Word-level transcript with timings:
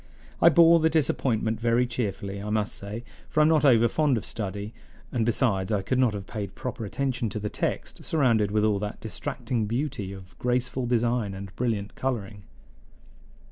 I 0.41 0.49
bore 0.49 0.79
the 0.79 0.89
disappointment 0.89 1.59
very 1.59 1.85
cheerfully, 1.85 2.41
I 2.41 2.49
must 2.49 2.73
say, 2.73 3.03
for 3.29 3.39
I 3.39 3.43
am 3.43 3.49
not 3.49 3.63
over 3.63 3.87
fond 3.87 4.17
of 4.17 4.25
study; 4.25 4.73
and, 5.11 5.23
besides, 5.27 5.71
I 5.71 5.83
could 5.83 5.99
not 5.99 6.15
have 6.15 6.25
paid 6.25 6.55
proper 6.55 6.85
attention 6.85 7.29
to 7.29 7.39
the 7.39 7.51
text, 7.51 8.03
surrounded 8.03 8.49
with 8.49 8.63
all 8.63 8.79
that 8.79 8.99
distracting 8.99 9.67
beauty 9.67 10.11
of 10.11 10.35
graceful 10.39 10.87
design 10.87 11.35
and 11.35 11.55
brilliant 11.55 11.93
coloring. 11.93 12.41